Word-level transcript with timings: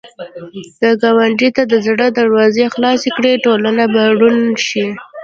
که 0.79 0.89
ګاونډي 1.01 1.49
ته 1.55 1.63
د 1.71 1.73
زړه 1.85 2.07
دروازې 2.19 2.63
خلاصې 2.73 3.09
کړې، 3.17 3.41
ټولنه 3.45 3.83
به 3.93 4.03
روڼ 4.19 4.35
شي 4.67 4.85